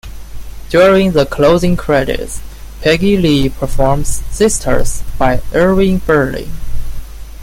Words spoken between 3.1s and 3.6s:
Lee